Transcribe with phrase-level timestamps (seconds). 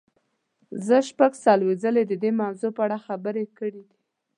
[0.85, 3.97] زه شپږ څلوېښت ځلې د دې موضوع په اړه خبرې کړې دي.